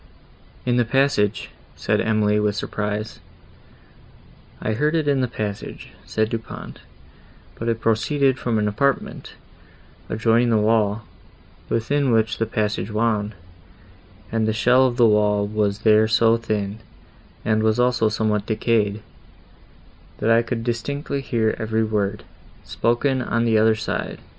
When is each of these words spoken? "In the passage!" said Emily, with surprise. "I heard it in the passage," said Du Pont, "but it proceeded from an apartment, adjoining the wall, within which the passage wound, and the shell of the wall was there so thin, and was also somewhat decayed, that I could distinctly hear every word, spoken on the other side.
"In 0.65 0.77
the 0.77 0.83
passage!" 0.83 1.51
said 1.75 2.01
Emily, 2.01 2.39
with 2.39 2.55
surprise. 2.55 3.19
"I 4.59 4.73
heard 4.73 4.95
it 4.95 5.07
in 5.07 5.21
the 5.21 5.27
passage," 5.27 5.89
said 6.05 6.29
Du 6.29 6.39
Pont, 6.39 6.79
"but 7.53 7.69
it 7.69 7.81
proceeded 7.81 8.39
from 8.39 8.57
an 8.57 8.67
apartment, 8.67 9.33
adjoining 10.09 10.49
the 10.49 10.57
wall, 10.57 11.03
within 11.69 12.11
which 12.11 12.39
the 12.39 12.47
passage 12.47 12.89
wound, 12.89 13.35
and 14.31 14.47
the 14.47 14.53
shell 14.53 14.87
of 14.87 14.97
the 14.97 15.05
wall 15.05 15.45
was 15.45 15.81
there 15.85 16.07
so 16.07 16.35
thin, 16.35 16.79
and 17.45 17.61
was 17.61 17.79
also 17.79 18.09
somewhat 18.09 18.47
decayed, 18.47 19.03
that 20.17 20.31
I 20.31 20.41
could 20.41 20.63
distinctly 20.63 21.21
hear 21.21 21.55
every 21.59 21.83
word, 21.83 22.23
spoken 22.63 23.21
on 23.21 23.45
the 23.45 23.59
other 23.59 23.75
side. 23.75 24.17